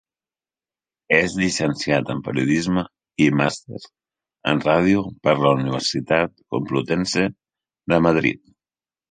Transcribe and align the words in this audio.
És 1.17 1.33
llicenciat 1.41 2.09
en 2.13 2.23
Periodisme 2.27 2.83
i 3.25 3.27
màster 3.41 3.83
en 4.53 4.63
radio 4.69 5.05
per 5.29 5.37
la 5.45 5.53
Universitat 5.61 6.35
Complutense 6.57 7.29
de 7.95 8.03
Madrid. 8.09 8.43